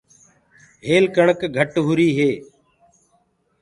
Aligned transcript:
هيل 0.87 1.05
ڪڻڪ 1.15 1.39
گھٽ 1.57 1.71
هوُري 1.85 2.09
هي۔ 2.17 2.31